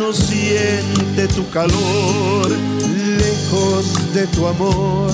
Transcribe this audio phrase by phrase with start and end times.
[0.00, 2.48] No siente tu calor.
[3.18, 5.12] Lejos de tu amor,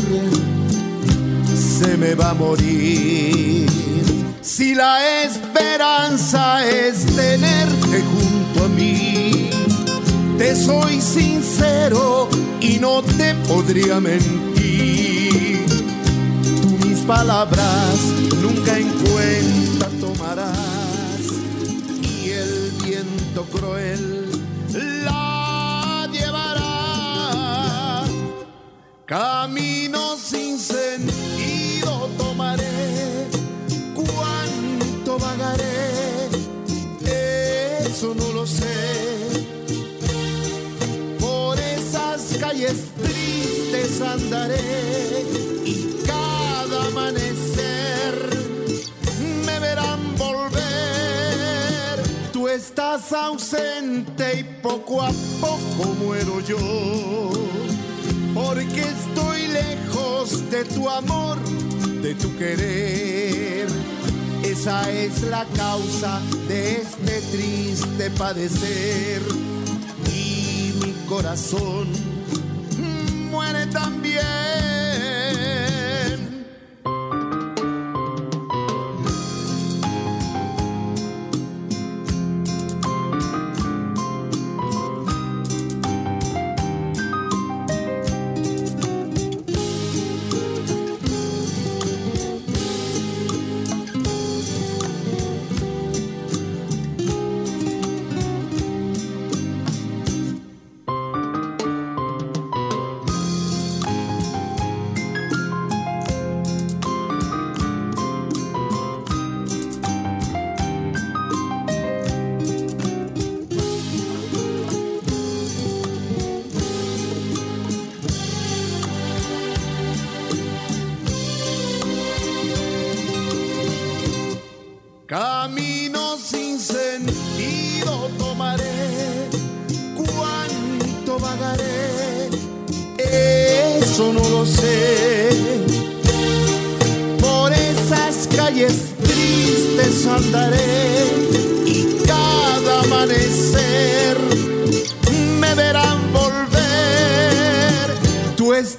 [1.54, 3.66] se me va a morir.
[4.40, 9.50] Si la esperanza es tenerte junto a mí
[10.38, 12.28] te soy sincero
[12.60, 15.66] y no te podría mentir.
[16.62, 17.96] Tú mis palabras
[18.40, 20.56] nunca en cuenta tomarás
[22.02, 24.25] y el viento cruel
[24.76, 28.04] la llevará.
[29.06, 33.28] Camino sin sentido tomaré,
[33.94, 36.28] cuánto vagaré,
[37.86, 39.06] eso no lo sé
[42.38, 44.56] calles tristes andaré
[52.56, 55.10] estás ausente y poco a
[55.40, 57.30] poco muero yo,
[58.34, 61.38] porque estoy lejos de tu amor,
[62.02, 63.66] de tu querer.
[64.42, 69.20] Esa es la causa de este triste padecer
[70.10, 71.88] y mi corazón
[73.30, 74.35] muere también.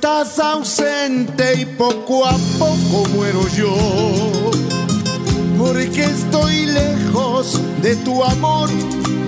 [0.08, 3.76] Estás ausente y poco a poco muero yo
[5.58, 8.70] porque estoy lejos de tu amor,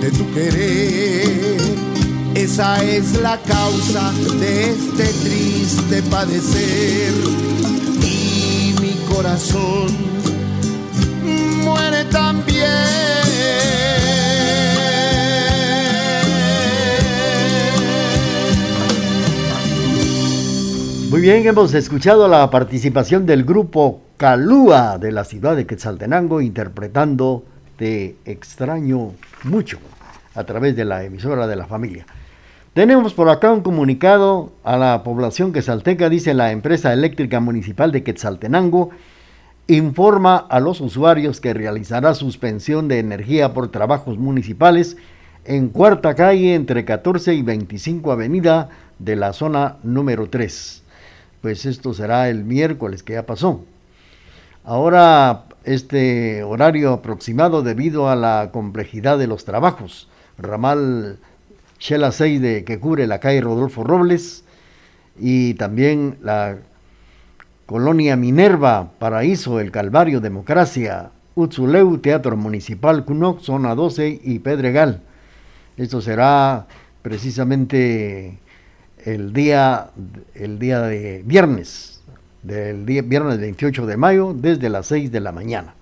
[0.00, 1.58] de tu querer.
[2.34, 7.12] Esa es la causa de este triste padecer.
[8.02, 9.88] Y mi corazón
[11.62, 12.99] muere también.
[21.20, 27.44] Muy bien, hemos escuchado la participación del grupo Calúa de la ciudad de Quetzaltenango interpretando
[27.76, 29.12] Te extraño
[29.44, 29.76] mucho
[30.34, 32.06] a través de la emisora de la familia.
[32.72, 38.02] Tenemos por acá un comunicado a la población quetzalteca, dice la empresa eléctrica municipal de
[38.02, 38.88] Quetzaltenango,
[39.66, 44.96] informa a los usuarios que realizará suspensión de energía por trabajos municipales
[45.44, 50.79] en cuarta calle entre 14 y 25 avenida de la zona número 3
[51.40, 53.64] pues esto será el miércoles que ya pasó.
[54.64, 60.08] Ahora este horario aproximado debido a la complejidad de los trabajos.
[60.38, 61.18] Ramal
[61.78, 64.44] Shela 6 de, que cubre la calle Rodolfo Robles
[65.18, 66.58] y también la
[67.66, 75.02] Colonia Minerva, Paraíso, El Calvario, Democracia, Utzuleu, Teatro Municipal, Cunoc, Zona 12 y Pedregal.
[75.76, 76.66] Esto será
[77.02, 78.38] precisamente
[79.04, 79.90] el día,
[80.34, 82.02] el día de viernes,
[82.42, 85.74] del día viernes 28 de mayo, desde las 6 de la mañana.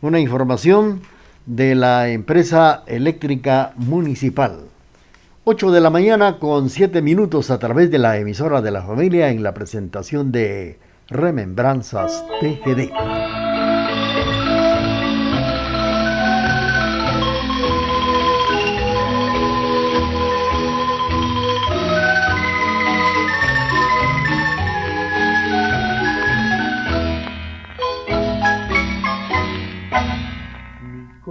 [0.00, 1.02] Una información
[1.46, 4.60] de la empresa eléctrica municipal.
[5.44, 9.30] 8 de la mañana con 7 minutos a través de la emisora de la familia
[9.30, 10.78] en la presentación de
[11.08, 13.31] Remembranzas TGD.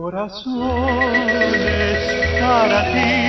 [0.01, 2.03] Corazón es
[2.41, 3.21] para ti,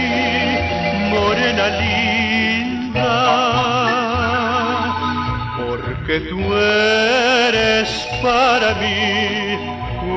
[1.11, 3.13] morena linda,
[5.59, 7.89] porque tú eres
[8.23, 9.59] para mí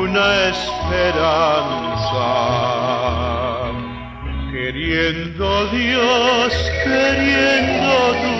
[0.01, 2.27] una esperanza.
[4.49, 6.53] Queriendo Dios,
[6.85, 8.39] queriendo tú,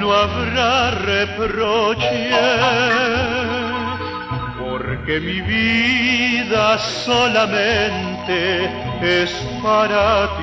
[0.00, 2.16] no habrá reproche
[5.06, 8.68] que mi vida solamente
[9.00, 9.30] es
[9.62, 10.42] para ti.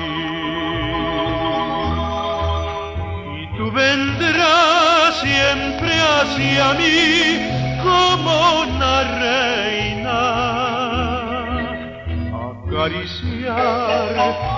[3.40, 7.40] Y tú vendrás siempre hacia mí
[7.82, 10.20] como una reina,
[12.66, 14.14] acariciar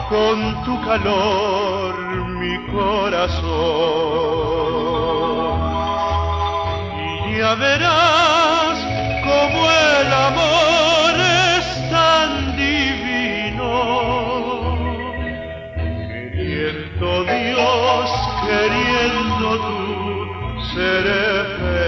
[0.08, 1.94] con tu calor
[2.38, 3.46] mi corazón.
[7.28, 8.35] Y ya verás
[9.56, 11.14] como el amor
[11.56, 13.72] es tan divino.
[16.32, 18.10] Queriendo Dios,
[18.46, 19.76] queriendo tú,
[20.74, 21.26] seré
[21.58, 21.85] feliz.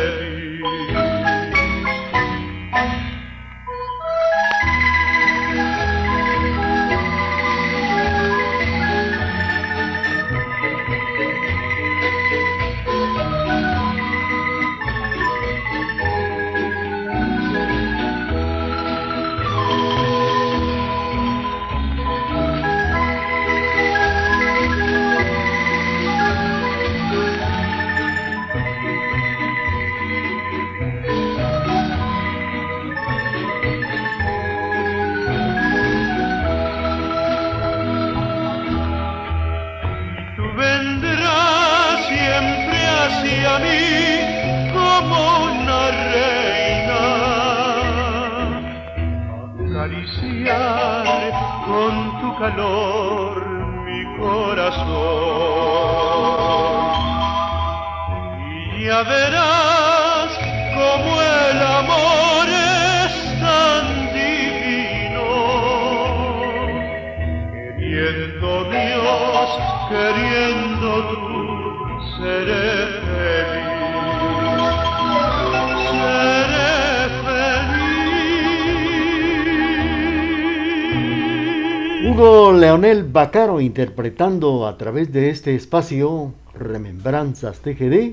[83.18, 88.12] Bacaro interpretando a través de este espacio Remembranzas TGD,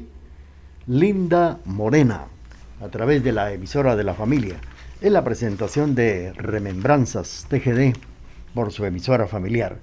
[0.88, 2.24] Linda Morena,
[2.82, 4.56] a través de la emisora de la familia,
[5.02, 7.96] en la presentación de Remembranzas TGD
[8.56, 9.78] por su emisora familiar.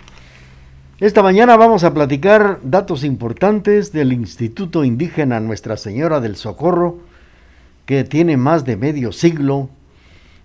[0.99, 6.99] Esta mañana vamos a platicar datos importantes del Instituto Indígena Nuestra Señora del Socorro,
[7.87, 9.71] que tiene más de medio siglo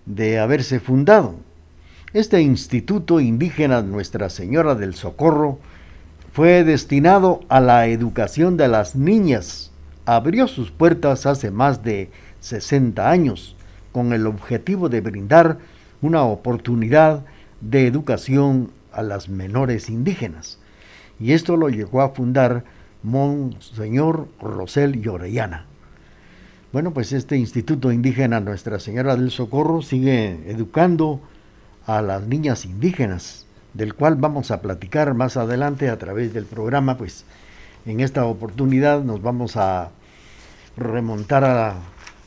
[0.06, 1.47] de haberse fundado
[2.20, 5.60] este Instituto Indígena Nuestra Señora del Socorro
[6.34, 9.70] fue destinado a la educación de las niñas.
[10.08, 12.10] Abrió sus puertas hace más de
[12.40, 13.56] 60 años
[13.92, 15.60] con el objetivo de brindar
[16.02, 17.24] una oportunidad
[17.62, 20.58] de educación a las menores indígenas.
[21.20, 22.64] Y esto lo llegó a fundar
[23.04, 25.68] Monseñor Rosel Llorellana.
[26.74, 31.22] Bueno, pues este Instituto Indígena Nuestra Señora del Socorro sigue educando
[31.88, 36.98] a las niñas indígenas, del cual vamos a platicar más adelante a través del programa,
[36.98, 37.26] pues
[37.86, 39.90] en esta oportunidad nos vamos a
[40.76, 41.76] remontar a,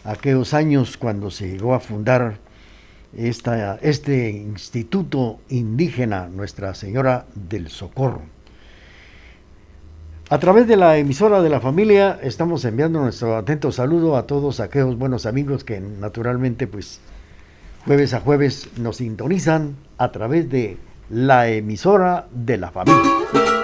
[0.04, 2.38] aquellos años cuando se llegó a fundar
[3.16, 8.22] esta, este Instituto Indígena Nuestra Señora del Socorro.
[10.30, 14.60] A través de la emisora de la familia estamos enviando nuestro atento saludo a todos
[14.60, 17.00] aquellos buenos amigos que naturalmente pues
[17.86, 20.76] Jueves a jueves nos sintonizan a través de
[21.08, 23.59] la emisora de la familia.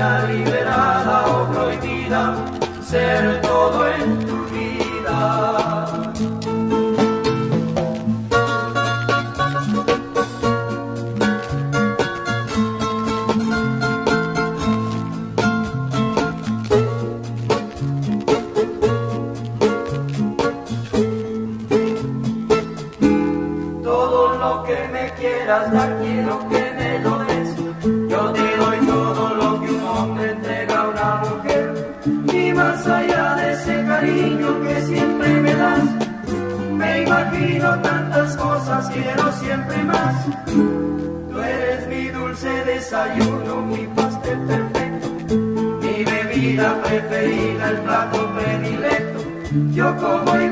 [0.00, 2.34] Liberada o prohibida,
[2.82, 4.29] ser todo en
[42.80, 45.08] desayuno, mi pastel perfecto,
[45.82, 49.20] mi bebida preferida, el plato predilecto.
[49.74, 50.48] Yo como y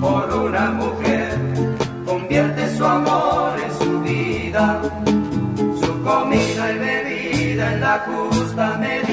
[0.00, 1.38] por una mujer,
[2.04, 4.80] convierte su amor en su vida,
[5.80, 9.09] su comida y bebida en la justa medida.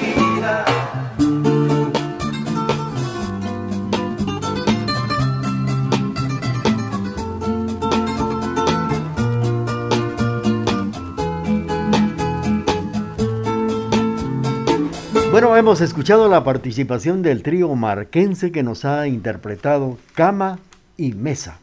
[15.67, 20.59] Hemos escuchado la participación del trío marquense que nos ha interpretado Cama
[20.95, 21.59] y mesa.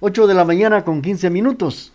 [0.00, 1.92] 8 de la mañana con 15 minutos.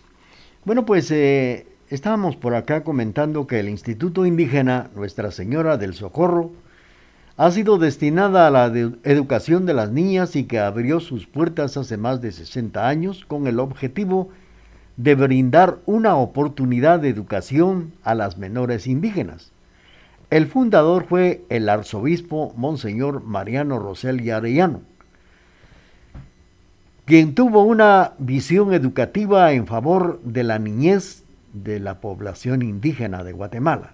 [0.64, 6.52] Bueno, pues eh, estábamos por acá comentando que el Instituto Indígena Nuestra Señora del Socorro
[7.36, 8.66] ha sido destinada a la
[9.02, 13.48] educación de las niñas y que abrió sus puertas hace más de 60 años con
[13.48, 14.28] el objetivo
[14.96, 19.53] de brindar una oportunidad de educación a las menores indígenas.
[20.34, 24.80] El fundador fue el arzobispo Monseñor Mariano Rosel y Arellano
[27.04, 31.22] quien tuvo una visión educativa en favor de la niñez
[31.52, 33.92] de la población indígena de Guatemala.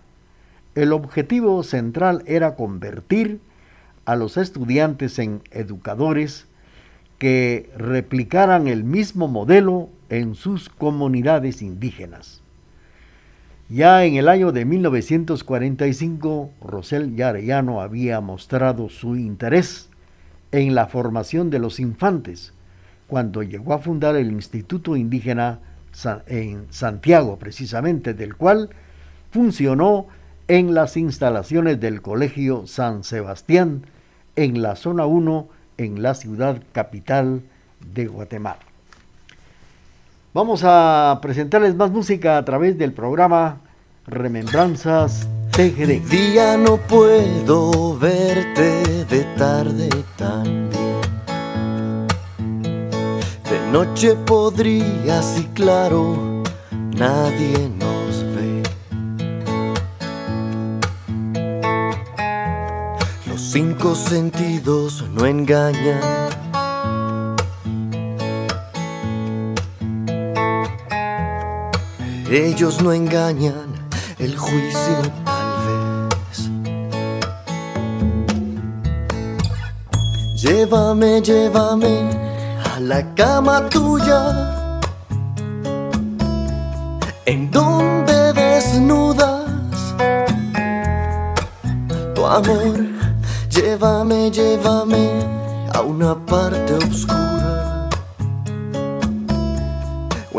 [0.75, 3.43] El objetivo central era convertir
[4.07, 6.47] a los estudiantes en educadores
[7.19, 12.40] que replicaran el mismo modelo en sus comunidades indígenas.
[13.73, 19.89] Ya en el año de 1945, Rosel Yarellano había mostrado su interés
[20.51, 22.53] en la formación de los infantes,
[23.07, 25.61] cuando llegó a fundar el Instituto Indígena
[26.27, 28.71] en Santiago, precisamente, del cual
[29.31, 30.09] funcionó
[30.49, 33.87] en las instalaciones del Colegio San Sebastián,
[34.35, 37.43] en la zona 1, en la ciudad capital
[37.95, 38.70] de Guatemala.
[40.33, 43.61] Vamos a presentarles más música a través del programa
[44.07, 46.09] Remembranzas TGD.
[46.09, 50.71] Día no puedo verte de tarde también
[53.71, 56.43] noche podrías y claro,
[56.97, 58.63] nadie nos ve.
[63.29, 66.01] Los cinco sentidos no engañan.
[72.31, 73.75] Ellos no engañan,
[74.19, 76.51] el juicio tal vez.
[80.37, 82.09] Llévame, llévame
[82.73, 84.81] a la cama tuya,
[87.27, 89.51] en donde desnudas
[92.15, 92.79] tu amor.
[93.51, 95.09] Llévame, llévame
[95.75, 97.20] a una parte oscura,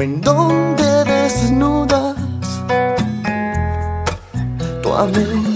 [0.01, 2.15] en donde desnudas
[4.81, 5.50] tu amor.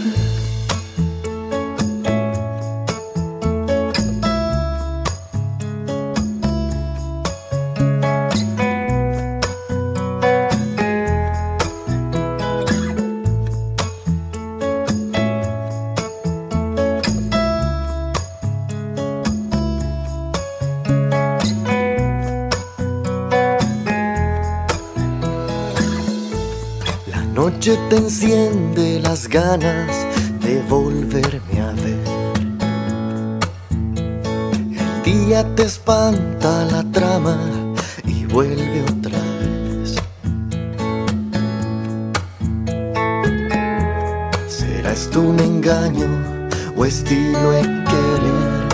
[27.65, 30.05] Noche te enciende las ganas
[30.41, 31.97] de volverme a ver.
[35.03, 37.37] El día te espanta la trama
[38.05, 39.95] y vuelve otra vez.
[44.47, 46.07] ¿Será esto un engaño
[46.75, 48.65] o estilo de querer?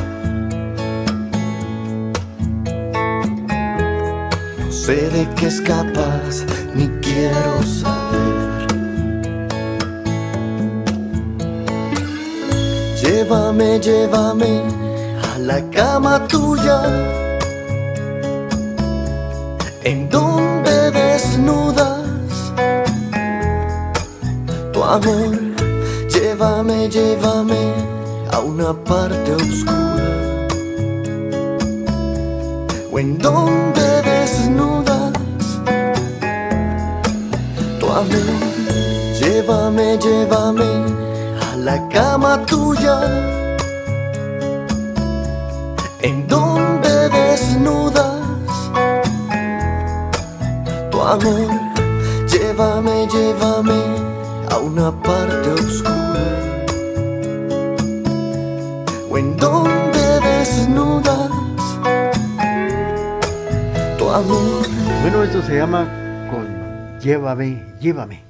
[4.60, 6.45] No sé de qué escapas
[6.75, 8.00] ni quiero saber.
[13.32, 14.62] Llévame, llévame
[15.24, 16.82] a la cama tuya,
[19.86, 22.52] en donde desnudas
[24.74, 25.32] tu amor.
[26.10, 27.72] Llévame, llévame
[28.34, 30.12] a una parte oscura,
[32.91, 35.13] o en donde desnudas
[37.80, 38.30] tu amor.
[39.22, 41.11] Llévame, llévame
[41.63, 43.00] la cama tuya,
[46.02, 48.17] en donde desnudas
[50.89, 51.52] tu amor.
[52.28, 53.80] Llévame, llévame
[54.50, 56.28] a una parte oscura,
[59.12, 61.30] o en donde desnudas
[64.00, 64.65] tu amor.
[65.02, 65.86] Bueno, esto se llama
[66.32, 66.47] con
[67.00, 68.24] Llévame, Llévame.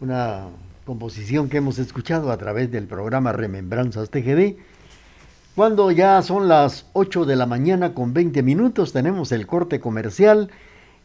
[0.00, 0.42] Una
[0.84, 4.56] composición que hemos escuchado a través del programa Remembranzas TGD.
[5.54, 10.50] Cuando ya son las 8 de la mañana con 20 minutos, tenemos el corte comercial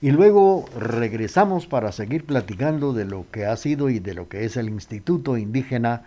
[0.02, 4.46] y luego regresamos para seguir platicando de lo que ha sido y de lo que
[4.46, 6.04] es el Instituto Indígena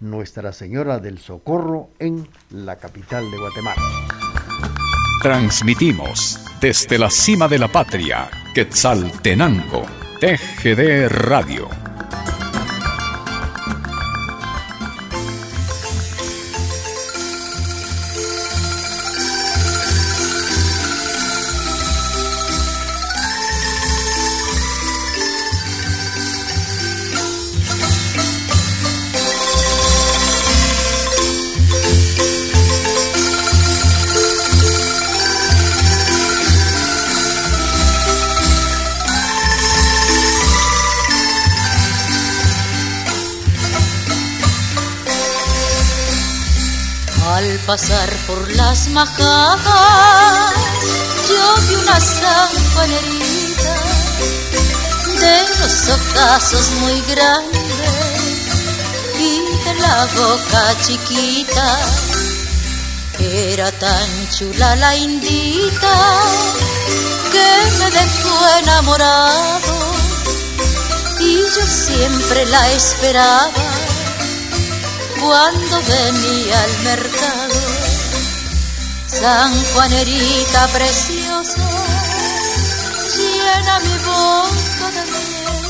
[0.00, 3.82] Nuestra Señora del Socorro en la capital de Guatemala.
[5.22, 9.82] Transmitimos desde la cima de la patria, Quetzaltenango,
[10.20, 11.93] TGD Radio.
[47.76, 50.54] Pasar por las majadas,
[51.28, 53.74] yo vi una sanjuanerita
[55.18, 57.62] de los ojazos muy grandes
[59.18, 61.80] y de la boca chiquita.
[63.18, 65.96] Era tan chula la indita
[67.32, 67.48] que
[67.80, 69.74] me dejó enamorado
[71.18, 73.83] y yo siempre la esperaba
[75.24, 77.60] cuando venía al mercado.
[79.06, 81.66] San Juanerita preciosa,
[83.16, 85.64] llena mi boca de miel,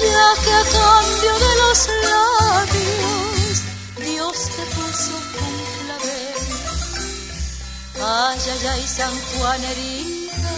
[0.00, 1.78] ya que a cambio de los
[2.10, 3.54] labios
[4.04, 6.38] Dios te puso un clavel.
[8.02, 10.54] Ay, ay, ay, San Juanerita,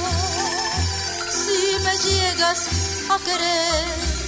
[1.30, 2.60] si me llegas
[3.10, 4.21] a querer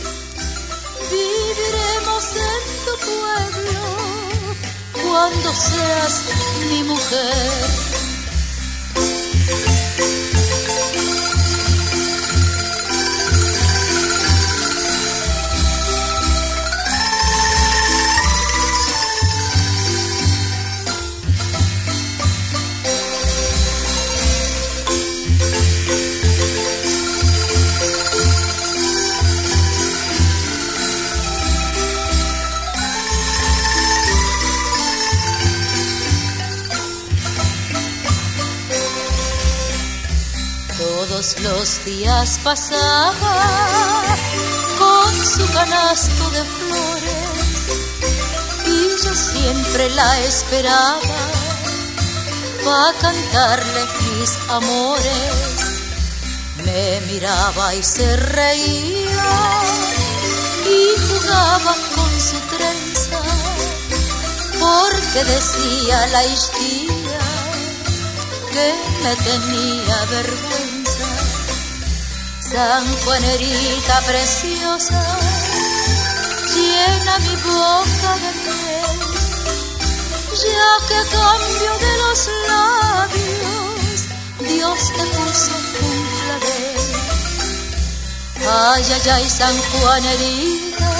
[1.10, 3.82] viviremos en tu pueblo
[5.02, 6.14] cuando seas
[6.68, 7.84] mi mujer.
[41.24, 44.06] Los días pasaba
[44.78, 47.60] con su canasto de flores
[48.66, 51.00] y yo siempre la esperaba
[52.62, 55.80] para cantarle mis amores.
[56.62, 59.62] Me miraba y se reía
[60.68, 63.20] y jugaba con su trenza
[64.60, 67.18] porque decía la histía
[68.52, 70.73] que me tenía vergüenza.
[72.54, 75.02] San Juanerita preciosa,
[76.54, 78.98] llena mi boca de miel,
[80.38, 83.98] ya que cambio de los labios
[84.38, 86.82] Dios te puso un clavel.
[88.48, 90.92] Ay, ay, ay, San Juanerita,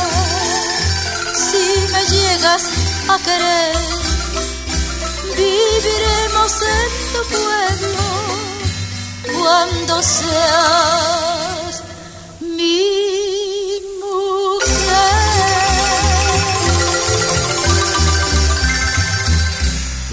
[1.37, 1.63] si
[1.93, 2.65] me llegas
[3.07, 3.77] a querer,
[5.37, 8.03] viviremos en tu pueblo
[9.41, 11.24] cuando mujer.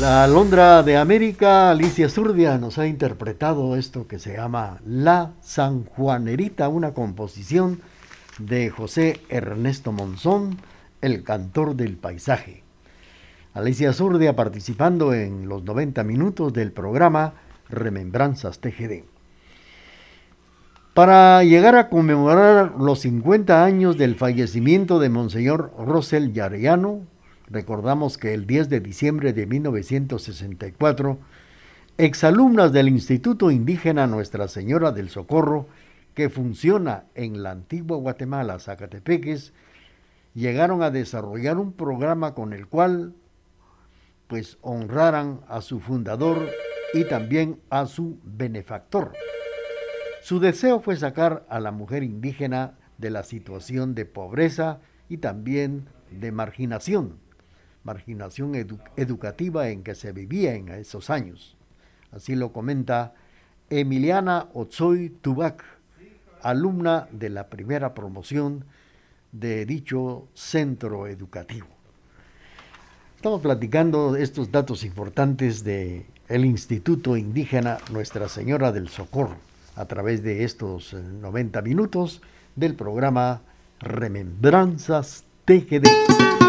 [0.02, 6.70] La alondra de América, Alicia Zurdia, nos ha interpretado esto que se llama La Sanjuanerita,
[6.70, 7.82] una composición
[8.40, 10.58] de José Ernesto Monzón,
[11.02, 12.64] el cantor del paisaje.
[13.54, 17.34] Alicia Zurdia participando en los 90 minutos del programa
[17.70, 19.11] Remembranzas TGD.
[20.94, 27.08] Para llegar a conmemorar los 50 años del fallecimiento de Monseñor Rosel Yarellano,
[27.48, 31.18] recordamos que el 10 de diciembre de 1964,
[31.98, 35.68] exalumnas del Instituto Indígena Nuestra Señora del Socorro,
[36.14, 39.54] que funciona en la antigua Guatemala, Zacatepeques,
[40.34, 43.14] llegaron a desarrollar un programa con el cual
[44.28, 46.50] pues honraran a su fundador
[46.94, 49.14] y también a su benefactor.
[50.22, 54.80] Su deseo fue sacar a la mujer indígena de la situación de pobreza
[55.10, 57.18] y también de marginación,
[57.84, 61.58] marginación edu educativa en que se vivía en esos años.
[62.12, 63.16] Así lo comenta
[63.72, 65.64] Emiliana Otsoy Tubac,
[66.44, 68.66] alumna de la primera promoción
[69.32, 71.68] de dicho centro educativo.
[73.16, 80.44] Estamos platicando estos datos importantes de Instituto Indígena Nuestra Señora del Socorro a través de
[80.44, 82.22] estos 90 minutos
[82.56, 83.42] del programa
[83.80, 86.41] Remembranzas TGD.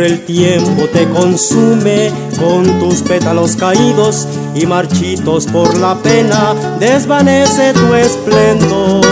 [0.00, 7.94] El tiempo te consume con tus pétalos caídos y marchitos por la pena, desvanece tu
[7.94, 9.04] esplendor.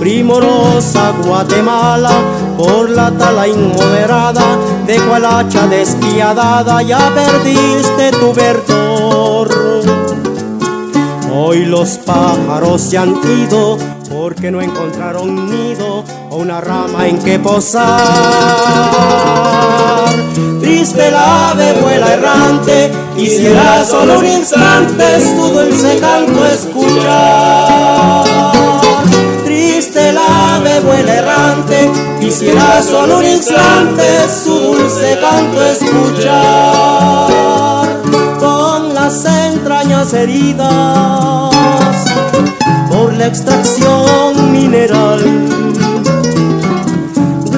[0.00, 2.10] Primorosa Guatemala,
[2.56, 9.48] por la tala inmoderada de cual hacha despiadada, ya perdiste tu verdor.
[11.32, 13.78] Hoy los pájaros se han ido
[14.38, 17.98] porque no encontraron nido o una rama en que posar.
[20.60, 28.24] Triste la ave vuela errante, quisiera solo un instante su dulce canto escuchar.
[29.44, 37.32] Triste la ave vuela errante, quisiera solo un instante su dulce canto escuchar.
[38.38, 41.58] Con las entrañas heridas
[43.28, 45.20] extracción mineral.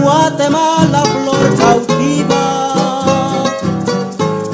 [0.03, 3.45] Guatemala, flor cautiva,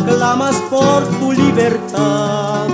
[0.06, 2.68] clamas por tu libertad.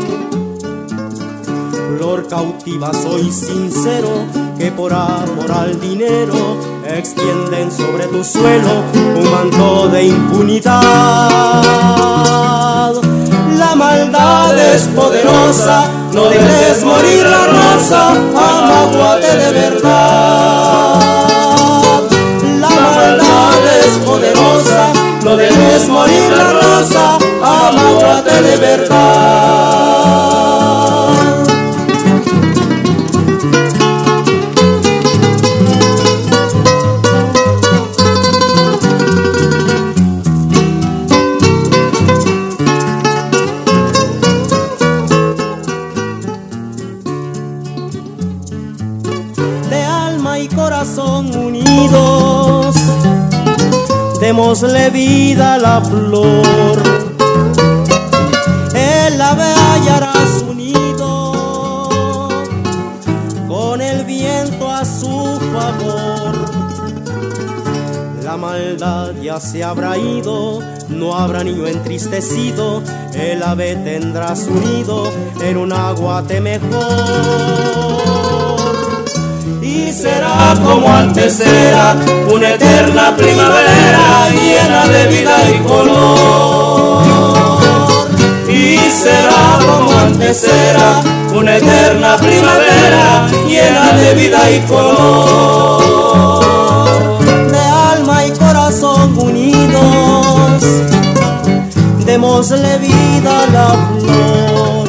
[1.96, 4.26] Flor cautiva, soy sincero,
[4.58, 8.82] que por amor al dinero extienden sobre tu suelo
[9.16, 10.82] un manto de impunidad.
[13.72, 21.00] La maldad es poderosa, no dejes morir la rosa, amaguate de verdad.
[22.60, 24.92] La maldad es poderosa,
[25.24, 29.81] no dejes morir la rosa, amaguate de verdad.
[54.52, 56.82] Démosle vida la flor.
[58.74, 61.88] el ave hallará su nido
[63.48, 66.34] con el viento a su favor.
[68.22, 70.60] La maldad ya se habrá ido,
[70.90, 72.82] no habrá niño entristecido,
[73.14, 75.10] el ave tendrá su nido
[75.40, 78.21] en un aguate mejor
[79.88, 81.96] y será como antes era,
[82.32, 87.02] una eterna primavera llena de vida y color.
[88.48, 91.02] Y será como antes era,
[91.34, 95.82] una eterna primavera llena de vida y color.
[97.50, 97.58] De
[97.94, 100.62] alma y corazón unidos,
[102.04, 103.68] démosle vida a la
[103.98, 104.88] flor.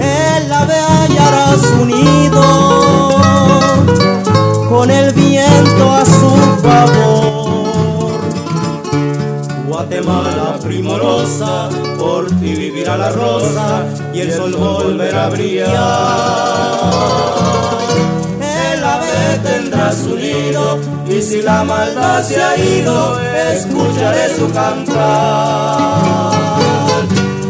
[0.00, 0.52] El
[4.82, 8.20] con el viento a su favor.
[9.68, 15.70] Guatemala primorosa, por ti vivirá la rosa y el sol volverá a brillar.
[18.40, 23.20] El ave tendrá su nido y si la maldad se ha ido,
[23.52, 26.32] escucharé su cantar.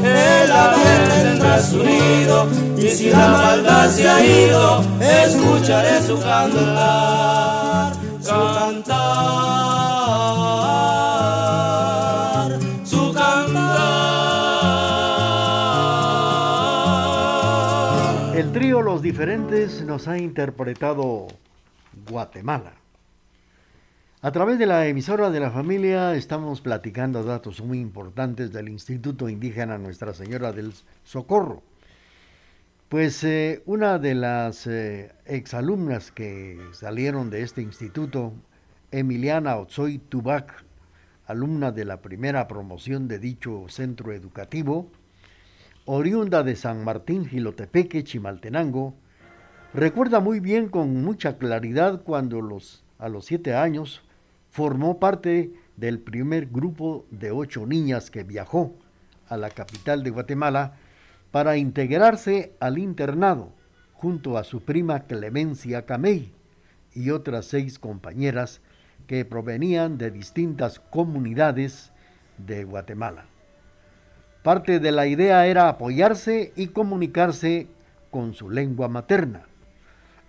[0.05, 2.47] El ave tendrá su nido
[2.83, 8.93] y si la maldad se ha ido, escucharé su cantar, su cantar,
[12.85, 13.63] su cantar.
[18.37, 21.29] El trío Los Diferentes nos ha interpretado
[22.11, 22.73] Guatemala.
[24.23, 29.29] A través de la emisora de la familia estamos platicando datos muy importantes del Instituto
[29.29, 30.73] Indígena Nuestra Señora del
[31.05, 31.63] Socorro.
[32.93, 38.35] Pues eh, una de las eh, exalumnas que salieron de este instituto,
[38.91, 40.63] Emiliana Otsoy Tubac,
[41.25, 44.91] alumna de la primera promoción de dicho centro educativo,
[45.87, 48.95] oriunda de San Martín Gilotepeque, Chimaltenango,
[49.73, 54.03] recuerda muy bien con mucha claridad cuando los, a los siete años
[54.51, 58.75] formó parte del primer grupo de ocho niñas que viajó
[59.31, 60.75] a la capital de Guatemala
[61.33, 63.53] para integrarse al internado
[63.95, 66.31] junto a su prima Clemencia Camey
[66.95, 68.61] y otras seis compañeras
[69.07, 71.91] que provenían de distintas comunidades
[72.39, 73.25] de Guatemala.
[74.43, 77.69] Parte de la idea era apoyarse y comunicarse
[78.11, 79.47] con su lengua materna.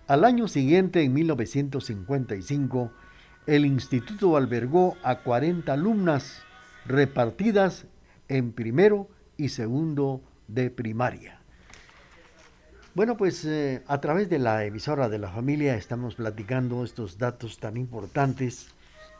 [0.06, 2.92] Al año siguiente, en 1955,
[3.46, 6.42] el instituto albergó a 40 alumnas
[6.86, 7.86] repartidas
[8.28, 11.40] en primero y segundo de primaria.
[12.94, 17.58] Bueno, pues eh, a través de la emisora de la familia estamos platicando estos datos
[17.58, 18.68] tan importantes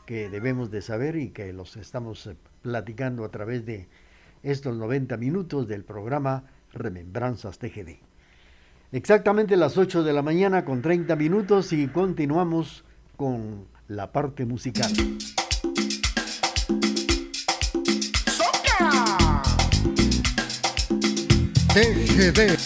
[0.06, 3.88] que debemos de saber y que los estamos eh, platicando a través de
[4.44, 7.96] estos 90 minutos del programa Remembranzas TGD.
[8.92, 12.84] Exactamente las 8 de la mañana con 30 minutos y continuamos
[13.16, 14.92] con la parte musical.
[21.74, 22.63] hey hey hey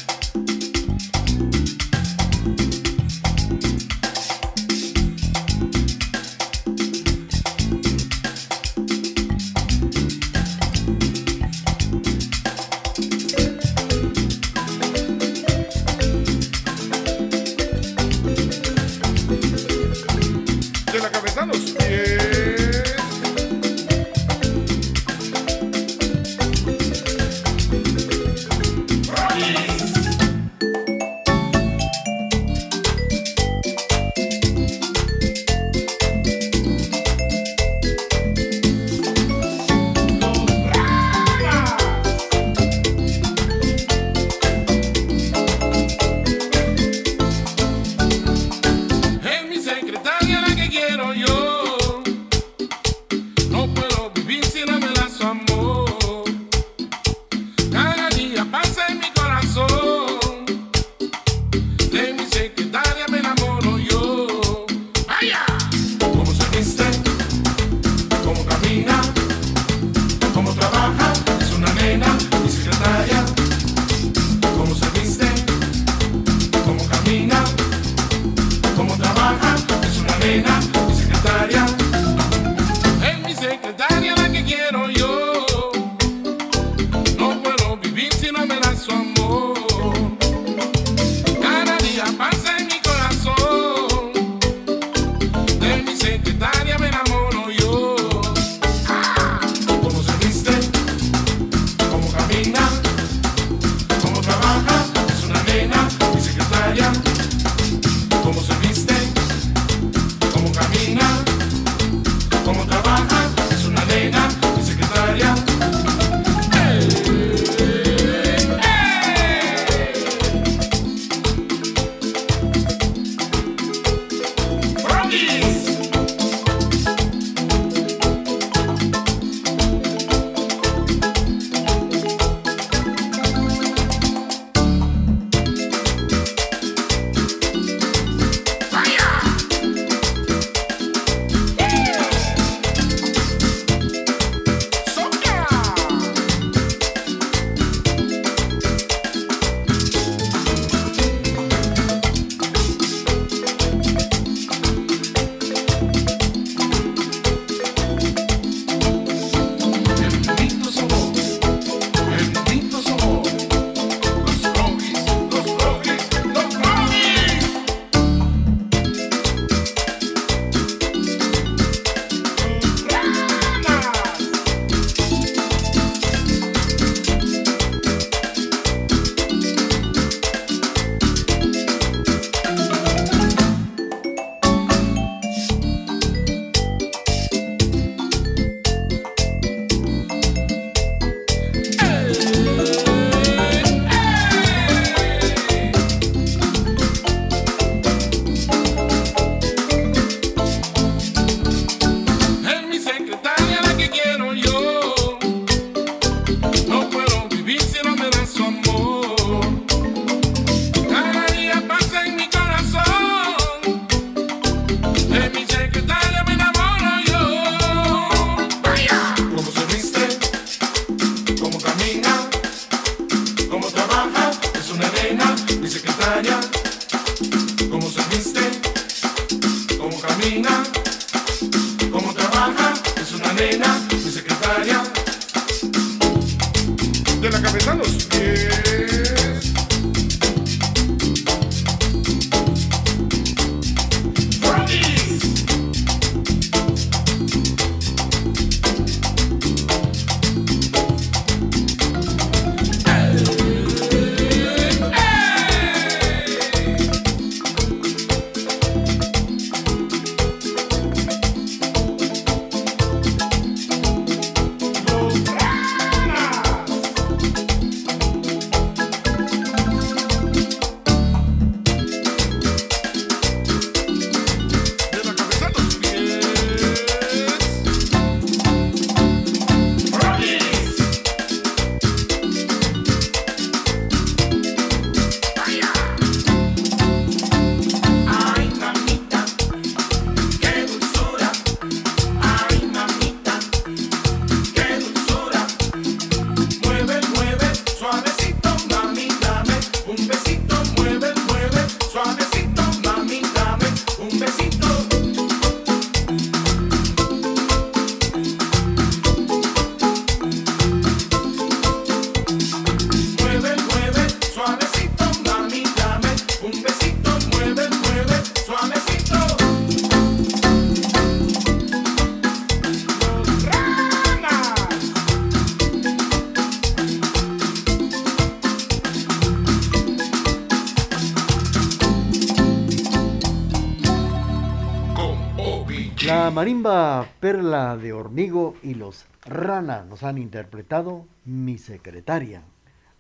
[336.29, 342.43] TGD marimba Perla de Hormigo y los Rana nos han interpretado Mi Secretaria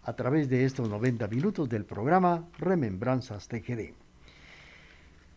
[0.02, 3.92] a través de estos 90 minutos del programa Remembranzas TGD.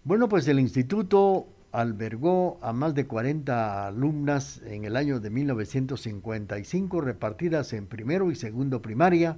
[0.05, 7.01] Bueno, pues el instituto albergó a más de 40 alumnas en el año de 1955
[7.01, 9.37] repartidas en primero y segundo primaria.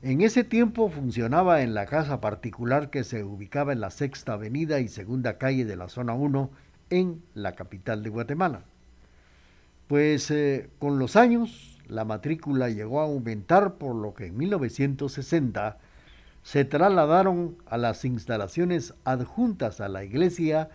[0.00, 4.80] En ese tiempo funcionaba en la casa particular que se ubicaba en la sexta avenida
[4.80, 8.62] y segunda calle de la zona 1 en la capital de Guatemala.
[9.86, 15.78] Pues eh, con los años la matrícula llegó a aumentar por lo que en 1960
[16.42, 20.70] se trasladaron a las instalaciones adjuntas a la iglesia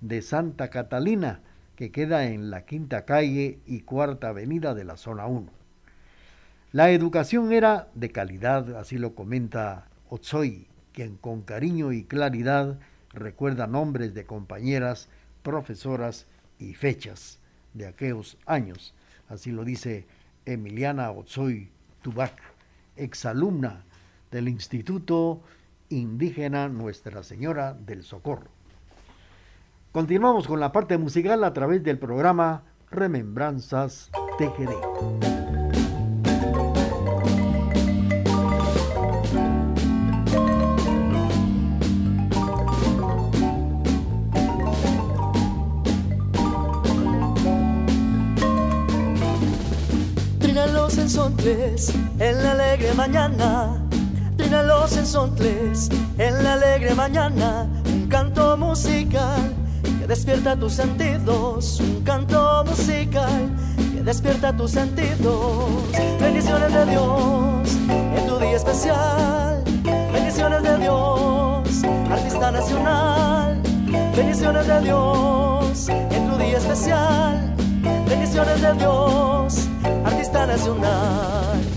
[0.00, 1.40] de Santa Catalina,
[1.76, 5.50] que queda en la quinta calle y cuarta avenida de la zona 1.
[6.72, 12.78] La educación era de calidad, así lo comenta Otsoy, quien con cariño y claridad
[13.12, 15.08] recuerda nombres de compañeras
[15.42, 16.26] profesoras
[16.58, 17.38] y fechas
[17.74, 18.94] de aquellos años.
[19.28, 20.06] Así lo dice
[20.44, 21.70] Emiliana Otsoy
[22.02, 22.34] Tubac,
[22.96, 23.84] exalumna
[24.30, 25.42] del instituto
[25.88, 28.50] Indígena Nuestra Señora del Socorro.
[29.92, 35.49] Continuamos con la parte musical a través del programa Remembranzas TGD.
[53.00, 53.80] Mañana.
[54.36, 55.88] Trinan los ensontles
[56.18, 57.66] en la alegre mañana.
[57.86, 59.54] Un canto musical
[59.98, 61.80] que despierta tus sentidos.
[61.80, 63.48] Un canto musical
[63.94, 65.70] que despierta tus sentidos.
[66.20, 69.64] Bendiciones de Dios en tu día especial.
[70.12, 73.62] Bendiciones de Dios, artista nacional.
[74.14, 77.56] Bendiciones de Dios en tu día especial.
[78.06, 79.68] Bendiciones de Dios
[80.04, 81.69] artista nacional.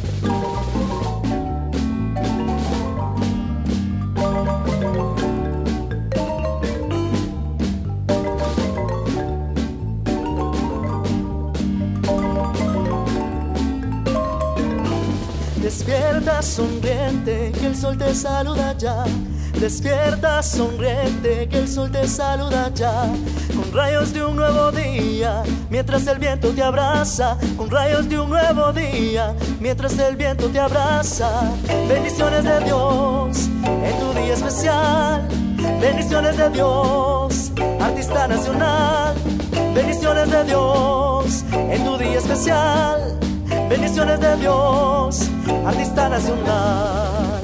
[15.73, 19.05] Despierta sonriente que el sol te saluda ya
[19.59, 23.05] Despierta, sonriente, que el sol te saluda ya.
[23.55, 27.37] Con rayos de un nuevo día, mientras el viento te abraza.
[27.55, 31.29] Con rayos de un nuevo día, mientras el viento te abraza.
[31.87, 35.27] Bendiciones de Dios en tu día especial.
[35.79, 39.15] Bendiciones de Dios, artista nacional.
[39.73, 43.19] Bendiciones de Dios en tu día especial.
[43.69, 45.29] Bendiciones de Dios,
[45.65, 47.43] artista nacional.